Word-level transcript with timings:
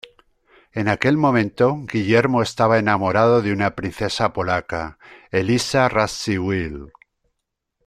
En 0.73 0.87
aquel 0.87 1.15
momento, 1.15 1.85
Guillermo 1.85 2.41
estaba 2.41 2.79
enamorado 2.79 3.43
de 3.43 3.53
una 3.53 3.75
princesa 3.75 4.33
polaca, 4.33 4.97
Eliza 5.29 5.87
Radziwill. 5.89 6.91